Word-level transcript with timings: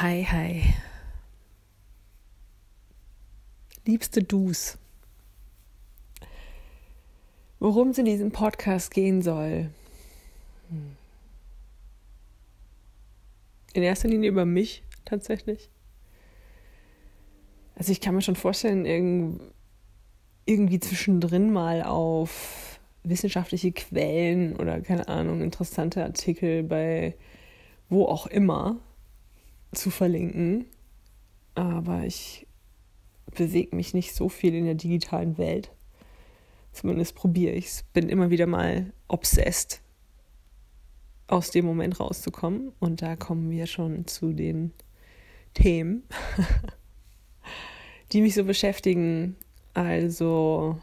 Hi, 0.00 0.22
hi. 0.22 0.62
Liebste 3.84 4.22
Dus, 4.22 4.78
worum 7.58 7.88
es 7.88 7.98
in 7.98 8.04
diesem 8.04 8.30
Podcast 8.30 8.92
gehen 8.92 9.22
soll. 9.22 9.70
Hm. 10.68 10.96
In 13.72 13.82
erster 13.82 14.06
Linie 14.06 14.30
über 14.30 14.44
mich 14.44 14.84
tatsächlich. 15.04 15.68
Also 17.74 17.90
ich 17.90 18.00
kann 18.00 18.14
mir 18.14 18.22
schon 18.22 18.36
vorstellen, 18.36 18.84
irgendwie 20.46 20.78
zwischendrin 20.78 21.52
mal 21.52 21.82
auf 21.82 22.78
wissenschaftliche 23.02 23.72
Quellen 23.72 24.54
oder 24.54 24.80
keine 24.80 25.08
Ahnung, 25.08 25.40
interessante 25.40 26.04
Artikel 26.04 26.62
bei 26.62 27.16
wo 27.88 28.04
auch 28.04 28.28
immer 28.28 28.76
zu 29.72 29.90
verlinken. 29.90 30.66
Aber 31.54 32.04
ich 32.04 32.46
bewege 33.34 33.74
mich 33.76 33.94
nicht 33.94 34.14
so 34.14 34.28
viel 34.28 34.54
in 34.54 34.64
der 34.64 34.74
digitalen 34.74 35.38
Welt. 35.38 35.70
Zumindest 36.72 37.14
probiere 37.14 37.54
ich 37.54 37.66
es. 37.66 37.82
Bin 37.92 38.08
immer 38.08 38.30
wieder 38.30 38.46
mal 38.46 38.92
obsessed, 39.08 39.80
aus 41.26 41.50
dem 41.50 41.64
Moment 41.64 41.98
rauszukommen. 41.98 42.72
Und 42.78 43.02
da 43.02 43.16
kommen 43.16 43.50
wir 43.50 43.66
schon 43.66 44.06
zu 44.06 44.32
den 44.32 44.72
Themen, 45.54 46.04
die 48.12 48.20
mich 48.20 48.34
so 48.34 48.44
beschäftigen. 48.44 49.36
Also 49.74 50.78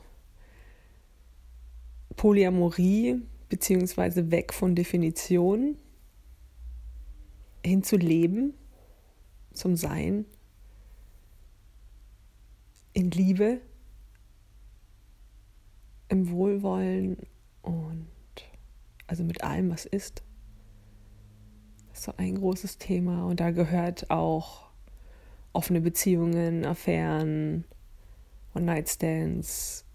Polyamorie, 2.16 3.22
beziehungsweise 3.50 4.32
weg 4.32 4.54
von 4.54 4.76
Definition 4.76 5.78
hin 7.66 7.84
zu 7.84 7.98
Leben, 7.98 8.54
zum 9.56 9.76
Sein, 9.76 10.26
in 12.94 13.12
Liebe, 13.12 13.62
im 16.08 16.30
Wohlwollen 16.30 17.18
und 17.62 18.08
also 19.08 19.24
mit 19.24 19.44
allem, 19.44 19.70
was 19.70 19.86
ist. 19.86 20.24
Das 21.90 22.00
ist 22.00 22.06
so 22.06 22.14
ein 22.18 22.36
großes 22.36 22.78
Thema 22.78 23.26
und 23.26 23.40
da 23.40 23.52
gehört 23.52 24.10
auch 24.10 24.70
offene 25.54 25.82
Beziehungen, 25.82 26.66
Affären, 26.66 27.66
One-Night-Stands, 28.54 29.86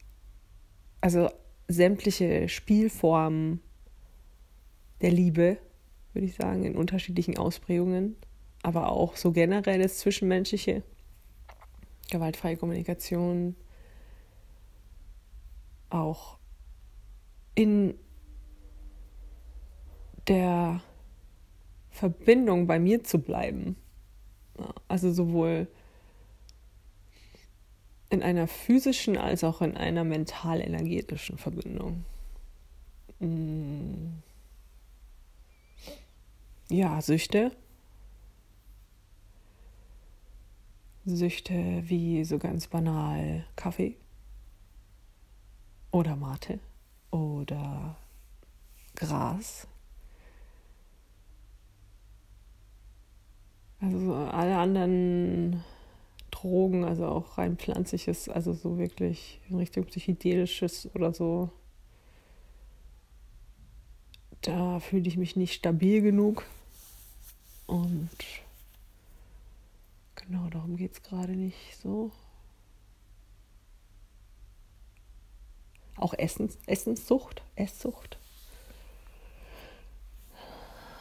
also 1.00 1.30
sämtliche 1.68 2.48
Spielformen 2.48 3.60
der 5.00 5.12
Liebe 5.12 5.58
würde 6.12 6.26
ich 6.26 6.34
sagen, 6.34 6.64
in 6.64 6.76
unterschiedlichen 6.76 7.36
Ausprägungen, 7.36 8.16
aber 8.62 8.91
auch 8.91 9.16
so 9.16 9.33
generell 9.33 9.80
das 9.80 9.98
Zwischenmenschliche, 9.98 10.83
gewaltfreie 12.11 12.56
Kommunikation, 12.56 13.56
auch 15.89 16.39
in 17.55 17.94
der 20.28 20.81
Verbindung 21.91 22.66
bei 22.66 22.78
mir 22.78 23.03
zu 23.03 23.19
bleiben. 23.19 23.77
Also 24.88 25.12
sowohl 25.12 25.66
in 28.11 28.22
einer 28.22 28.47
physischen 28.47 29.16
als 29.16 29.44
auch 29.44 29.62
in 29.62 29.77
einer 29.77 30.05
mental-energetischen 30.05 31.38
Verbindung. 31.38 32.05
Mm. 33.20 34.20
Ja, 36.69 37.00
Süchte. 37.00 37.53
Süchte 41.16 41.83
wie 41.89 42.25
so 42.25 42.39
ganz 42.39 42.66
banal 42.66 43.44
Kaffee 43.56 43.97
oder 45.91 46.16
Mate 46.16 46.59
oder 47.10 47.97
Gras. 48.94 49.66
Also 53.81 54.15
alle 54.15 54.59
anderen 54.59 55.65
Drogen, 56.31 56.84
also 56.84 57.06
auch 57.06 57.38
rein 57.38 57.56
pflanzliches, 57.56 58.28
also 58.28 58.53
so 58.53 58.78
wirklich 58.78 59.41
in 59.49 59.56
Richtung 59.56 59.84
psychedelisches 59.84 60.88
oder 60.94 61.15
so. 61.15 61.50
Da 64.43 64.81
fühle 64.81 65.09
ich 65.09 65.16
mich 65.16 65.37
nicht 65.37 65.54
stabil 65.54 66.03
genug. 66.03 66.44
Und 67.66 68.10
darum 70.50 70.77
geht 70.77 70.93
es 70.93 71.03
gerade 71.03 71.33
nicht 71.33 71.77
so. 71.83 72.11
Auch 75.97 76.15
Essens, 76.15 76.59
Essenssucht, 76.66 77.43
Esssucht. 77.56 78.19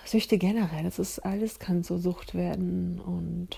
Süchte 0.05 0.37
generell, 0.37 0.83
das 0.83 0.97
ist 0.97 1.19
alles 1.19 1.59
kann 1.59 1.83
zur 1.83 1.99
Sucht 1.99 2.33
werden 2.33 2.99
und 2.99 3.57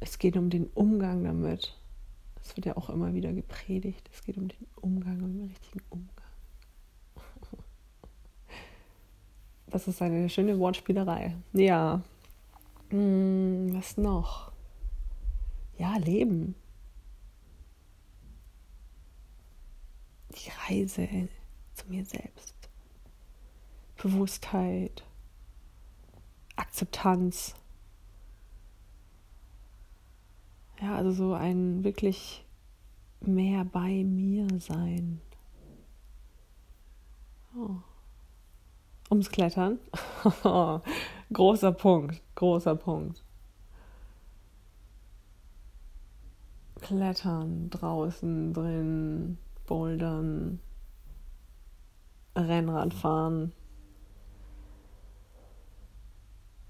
es 0.00 0.18
geht 0.18 0.36
um 0.36 0.50
den 0.50 0.66
Umgang 0.74 1.24
damit. 1.24 1.74
Es 2.42 2.56
wird 2.56 2.66
ja 2.66 2.76
auch 2.76 2.90
immer 2.90 3.14
wieder 3.14 3.32
gepredigt. 3.32 4.08
Es 4.12 4.22
geht 4.22 4.36
um 4.36 4.48
den 4.48 4.66
Umgang, 4.76 5.22
um 5.22 5.32
den 5.32 5.48
richtigen 5.48 5.80
Umgang. 5.90 6.10
Das 9.68 9.88
ist 9.88 10.00
eine 10.00 10.28
schöne 10.28 10.58
Wortspielerei. 10.60 11.34
Ja. 11.52 12.02
Hm, 12.90 13.74
was 13.74 13.96
noch? 13.96 14.52
Ja, 15.78 15.96
Leben. 15.96 16.54
Die 20.30 20.50
Reise 20.68 21.08
zu 21.74 21.88
mir 21.88 22.04
selbst. 22.04 22.54
Bewusstheit. 23.96 25.04
Akzeptanz. 26.54 27.54
Ja, 30.80 30.96
also 30.96 31.10
so 31.10 31.34
ein 31.34 31.84
wirklich 31.84 32.44
mehr 33.20 33.64
bei 33.64 34.04
mir 34.04 34.46
sein. 34.60 35.20
Oh. 37.56 37.76
Ums 39.10 39.30
Klettern. 39.30 39.78
großer 41.32 41.72
Punkt, 41.72 42.22
großer 42.34 42.76
Punkt. 42.76 43.22
Klettern, 46.80 47.70
draußen, 47.70 48.52
drin, 48.52 49.38
bouldern, 49.66 50.60
Rennrad 52.36 52.94
fahren. 52.94 53.52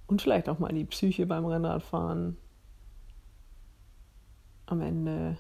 Und 0.07 0.23
vielleicht 0.23 0.49
auch 0.49 0.61
mal 0.61 0.73
die 0.73 0.85
Psyche 0.85 1.27
beim 1.27 1.45
Rennradfahren. 1.45 2.37
Am 4.67 4.81
Ende 4.81 5.37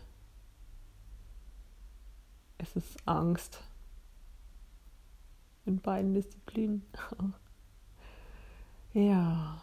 ist 2.59 2.77
es 2.77 2.97
Angst 3.07 3.63
in 5.65 5.81
beiden 5.81 6.15
Disziplinen. 6.15 6.83
ja. 8.97 9.63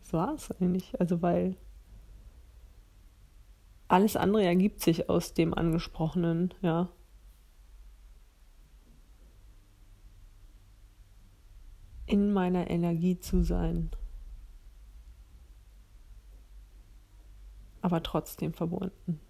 Das 0.00 0.12
war 0.12 0.34
es 0.34 0.50
eigentlich. 0.50 0.98
Also, 1.00 1.22
weil 1.22 1.56
alles 3.88 4.16
andere 4.16 4.44
ergibt 4.44 4.80
sich 4.80 5.10
aus 5.10 5.34
dem 5.34 5.52
Angesprochenen, 5.52 6.54
ja. 6.62 6.88
In 12.06 12.32
meiner 12.32 12.70
Energie 12.70 13.20
zu 13.20 13.42
sein. 13.42 13.90
Aber 17.82 18.02
trotzdem 18.02 18.52
verbunden. 18.52 19.20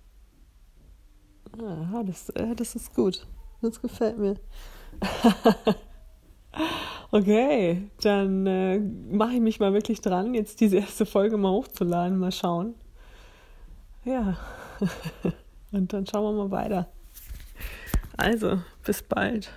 Ah, 1.58 2.02
das, 2.04 2.28
äh, 2.30 2.54
das 2.54 2.76
ist 2.76 2.94
gut. 2.94 3.26
Das 3.60 3.82
gefällt 3.82 4.18
mir. 4.18 4.36
okay, 7.10 7.90
dann 8.02 8.46
äh, 8.46 8.78
mache 8.78 9.34
ich 9.34 9.40
mich 9.40 9.60
mal 9.60 9.72
wirklich 9.72 10.00
dran, 10.00 10.34
jetzt 10.34 10.60
diese 10.60 10.78
erste 10.78 11.06
Folge 11.06 11.36
mal 11.36 11.50
hochzuladen, 11.50 12.18
mal 12.18 12.32
schauen. 12.32 12.74
Ja, 14.04 14.36
und 15.72 15.92
dann 15.92 16.06
schauen 16.06 16.36
wir 16.36 16.44
mal 16.44 16.50
weiter. 16.50 16.88
Also, 18.16 18.60
bis 18.84 19.02
bald. 19.02 19.50